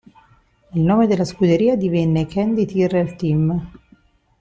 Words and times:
Il 0.73 0.81
nome 0.81 1.05
della 1.05 1.23
scuderia 1.25 1.75
divenne 1.77 2.25
"Candy 2.25 2.65
Tyrrell 2.65 3.15
Team". 3.15 3.71